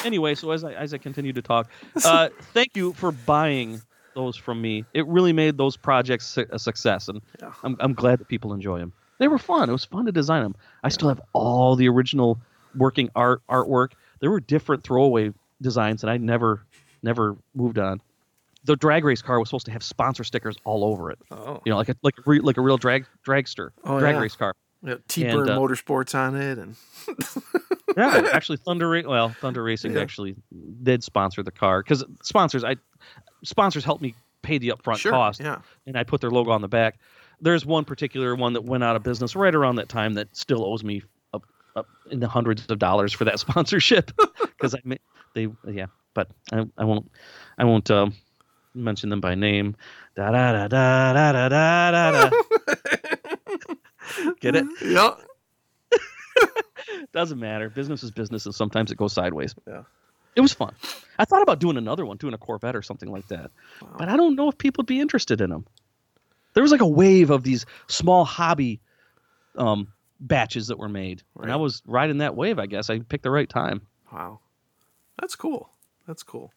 [0.05, 1.70] Anyway, so as I as I continue to talk,
[2.05, 3.81] uh, thank you for buying
[4.14, 4.85] those from me.
[4.92, 7.52] It really made those projects a success, and Yeah.
[7.64, 8.92] I'm I'm glad that people enjoy them.
[9.22, 9.68] They were fun.
[9.68, 10.56] It was fun to design them.
[10.82, 12.40] I still have all the original
[12.74, 13.92] working art artwork.
[14.18, 16.64] There were different throwaway designs that I never
[17.04, 18.00] never moved on.
[18.64, 21.20] The drag race car was supposed to have sponsor stickers all over it.
[21.30, 21.62] Oh.
[21.64, 24.20] You know, like a like a re, like a real drag dragster Oh, drag yeah.
[24.22, 24.54] race car.
[24.85, 26.74] Yeah, T-Burn uh, Motorsports on it, and
[27.96, 30.00] Yeah, actually, Thunder well, Thunder Racing Yeah.
[30.00, 30.35] actually
[30.82, 32.74] did sponsor the car because sponsors, I
[33.44, 35.58] sponsors helped me pay the upfront sure, cost, yeah.
[35.87, 36.98] and I put their logo on the back.
[37.42, 40.64] There's one particular one that went out of business right around that time that still
[40.64, 41.02] owes me
[41.35, 41.44] up,
[41.76, 44.81] up in the hundreds of dollars for that sponsorship because I
[45.35, 47.11] they yeah, but I, I won't
[47.59, 48.14] I won't um,
[48.74, 49.76] mention them by name.
[50.16, 52.31] Da da da da da da da da.
[54.40, 54.66] Get it?
[54.83, 55.14] Yeah.
[57.12, 57.68] Doesn't matter.
[57.68, 59.55] Business is business, and sometimes it goes sideways.
[59.66, 59.83] Yeah.
[60.35, 60.74] It was fun.
[61.18, 63.50] I thought about doing another one, doing a Corvette or something like that,
[63.98, 65.66] but I don't know if people would be interested in them.
[66.54, 68.80] There was like a wave of these small hobby
[69.56, 69.88] um,
[70.20, 71.60] batches that were made, and I Right.
[71.60, 72.58] was riding that wave.
[72.58, 73.80] I guess I picked the right time.
[74.12, 74.40] Wow.
[75.20, 75.70] That's cool.
[76.06, 76.52] That's cool.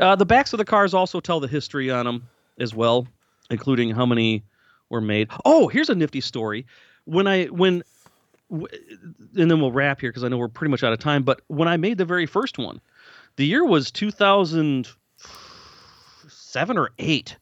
[0.00, 3.06] Uh, the backs of the cars also tell the history on them as well,
[3.50, 4.44] including how many
[4.90, 5.28] were made.
[5.44, 6.66] Oh, here's a nifty story.
[7.04, 7.82] When I when
[8.50, 8.68] w-
[9.36, 11.22] and then we'll wrap here because I know we're pretty much out of time.
[11.24, 12.80] But when I made the very first one,
[13.36, 17.36] the year was 2007 or eight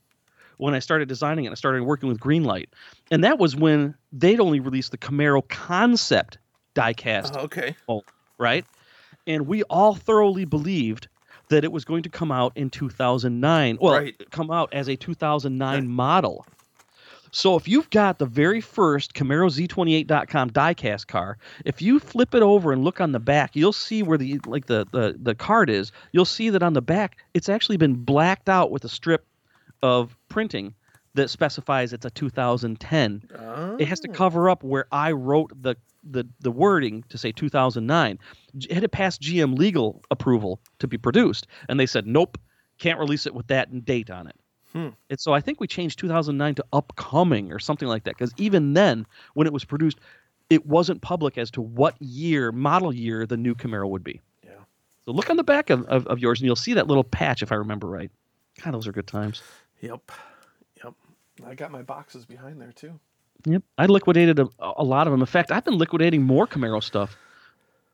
[0.59, 1.51] when I started designing it.
[1.51, 2.67] I started working with Greenlight,
[3.11, 6.39] and that was when they'd only released the Camaro concept
[6.75, 7.75] diecast Oh, okay.
[8.39, 8.65] right?
[9.27, 11.09] And we all thoroughly believed
[11.49, 13.79] that it was going to come out in 2009.
[13.81, 14.15] Well, Right.
[14.31, 15.89] come out as a 2009 Right.
[15.89, 16.47] model.
[17.33, 22.43] So if you've got the very first Camaro Z28.com diecast car, if you flip it
[22.43, 25.69] over and look on the back, you'll see where the like the the the card
[25.69, 25.93] is.
[26.13, 29.27] You'll see that on the back, it's actually been blacked out with a strip
[29.83, 30.75] of printing
[31.15, 33.77] that specifies it's a 2010 Oh.
[33.79, 35.77] it has to cover up where I wrote the
[36.09, 38.19] the the wording to say 2009.
[38.55, 42.39] It had to pass GM legal approval to be produced, and they said nope,
[42.79, 44.37] can't release it with that date on it.
[44.73, 44.89] Hmm.
[45.11, 48.75] And so I think we changed 2009 to upcoming or something like that because even
[48.75, 49.99] then, when it was produced,
[50.51, 54.21] it wasn't public as to what year, model year, the new Camaro would be.
[54.45, 54.51] Yeah.
[55.07, 57.43] So look on the back of, of, of yours, and you'll see that little patch
[57.43, 58.11] if I remember right.
[58.63, 59.43] God, those are good times.
[59.87, 60.13] Yep.
[60.85, 60.95] Yep.
[61.47, 62.99] I got my boxes behind there too.
[63.45, 63.63] Yep.
[63.79, 65.21] I liquidated a, a lot of them.
[65.21, 67.17] In fact, I've been liquidating more Camaro stuff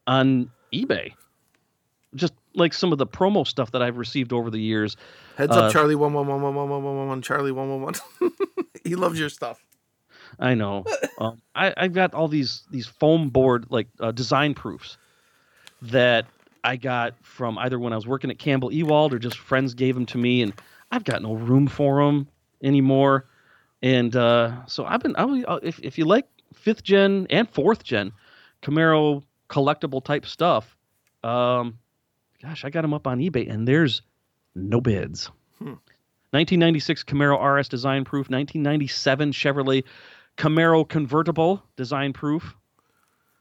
[0.07, 1.12] on eBay.
[2.14, 4.97] Just like some of the promo stuff that I've received over the years.
[5.36, 7.68] Heads Uh, up, Charlie one one one one one one one one one Charlie one
[7.68, 7.95] one one.
[8.84, 9.64] He loves your stuff.
[10.40, 10.84] I know.
[11.18, 14.97] um, I, I've got all these these foam board like uh, design proofs
[15.82, 16.26] that
[16.64, 19.95] I got from either when I was working at Campbell Ewald or just friends gave
[19.95, 20.53] them to me, and
[20.93, 22.28] I've got no room for them
[22.62, 23.26] anymore.
[23.82, 25.16] And uh, so I've been.
[25.16, 28.12] I uh, if if you like fifth gen and fourth gen
[28.62, 30.76] Camaro collectible type stuff,
[31.24, 31.78] um,
[32.40, 34.03] gosh, I got them up on eBay, and there's
[34.55, 35.30] no bids.
[36.32, 39.84] 1996 Camaro RS design proof, 1997 Chevrolet
[40.38, 42.57] Camaro convertible design proof,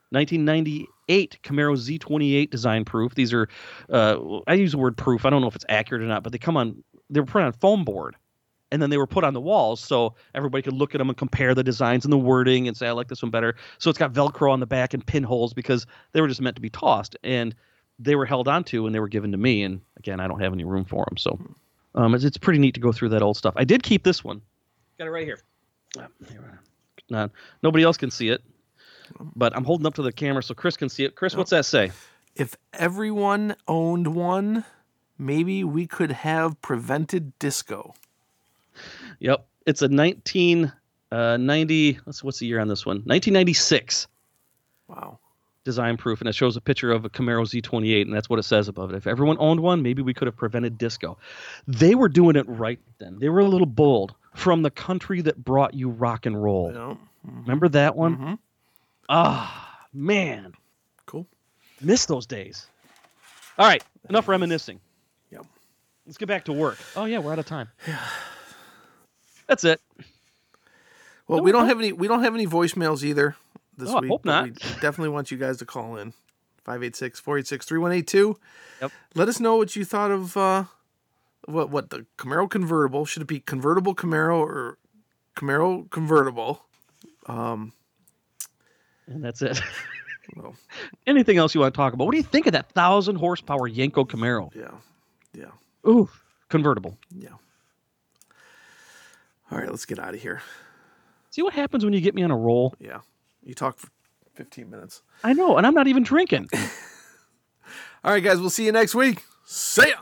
[0.09, 3.15] 1998 Camaro Z28 design proof.
[3.15, 3.47] These are,
[3.89, 5.25] uh, I use the word proof.
[5.25, 6.83] I don't know if it's accurate or not, but they come on.
[7.11, 8.15] They were put on foam board,
[8.71, 11.17] and then they were put on the walls so everybody could look at them and
[11.17, 13.55] compare the designs and the wording and say I like this one better.
[13.77, 16.61] So it's got Velcro on the back and pinholes because they were just meant to
[16.61, 17.53] be tossed and
[17.99, 19.63] they were held onto and they were given to me.
[19.63, 21.39] And again, I don't have any room for them, so
[21.95, 23.53] um, it's, it's pretty neat to go through that old stuff.
[23.57, 24.41] I did keep this one.
[24.97, 25.39] Got it right here.
[27.09, 27.27] Nah,
[27.61, 28.41] nobody else can see it,
[29.35, 31.15] but I'm holding up to the camera so Chris can see it.
[31.15, 31.91] Chris, what's that say?
[32.35, 34.63] If everyone owned one,
[35.21, 37.93] maybe we could have prevented disco.
[39.19, 41.99] Yep, it's a 1990.
[42.05, 42.97] Let's what's the year on this one?
[42.97, 44.07] 1996
[44.87, 45.19] Wow.
[45.63, 48.43] design proof, and it shows a picture of a Camaro Z28, and that's what it
[48.43, 48.95] says above it.
[48.97, 51.17] If everyone owned one, maybe we could have prevented disco.
[51.67, 53.19] They were doing it right then.
[53.19, 54.15] They were a little bold.
[54.33, 56.71] From the country that brought you rock and roll.
[56.73, 56.95] Yeah.
[57.41, 58.17] Remember that one?
[58.17, 58.39] Mhm.
[59.09, 60.53] Ah, man,
[61.05, 61.27] Cool.
[61.81, 62.65] miss those days.
[63.57, 64.79] All right, enough reminiscing.
[66.11, 66.17] Yep.
[66.17, 66.77] Let's get back to work.
[66.95, 67.69] Oh yeah, we're out of time.
[67.87, 67.99] Yeah.
[69.47, 69.79] That's it.
[71.27, 71.67] Well, No, we don't no.
[71.67, 71.93] have any.
[71.93, 73.35] We don't have any voicemails either
[73.77, 74.09] this Oh, I week.
[74.11, 74.43] hope not.
[74.45, 74.51] We
[74.81, 76.13] definitely want you guys to call in.
[76.67, 78.35] 586-486-3182.
[78.81, 78.91] Yep.
[79.15, 80.65] Let us know what you thought of uh,
[81.45, 84.77] what what the Camaro convertible should it be convertible Camaro or
[85.35, 86.65] Camaro convertible?
[87.27, 87.71] And
[89.07, 89.59] that's it.
[90.35, 90.55] Well,
[91.07, 92.05] Anything else you want to talk about?
[92.05, 94.49] What do you think of that thousand horsepower Yenko Camaro?
[94.55, 94.69] yeah,
[95.33, 95.51] yeah,
[95.87, 96.09] Ooh,
[96.49, 96.97] convertible.
[97.15, 97.29] yeah.
[99.51, 100.41] All right, let's get out of here.
[101.29, 102.73] See what happens when you get me on a roll?
[102.79, 102.99] Yeah,
[103.43, 103.89] you talk for
[104.33, 105.01] fifteen minutes.
[105.23, 106.49] I know, and I'm not even drinking.
[108.03, 109.23] All right, guys, we'll see you next week.
[109.45, 109.97] See ya.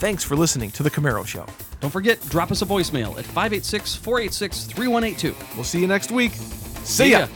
[0.00, 1.44] Thanks for listening to the Camaro Show.
[1.80, 5.34] Don't forget, drop us a voicemail at 586 486 3182.
[5.54, 6.32] We'll see you next week.
[6.84, 7.20] See ya.
[7.20, 7.26] ya.